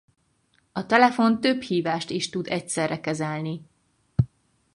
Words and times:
A 0.71 0.85
telefon 0.85 1.39
több 1.41 1.61
hívást 1.61 2.09
is 2.09 2.29
tud 2.29 2.47
egyszerre 2.49 2.99
kezelni. 2.99 3.65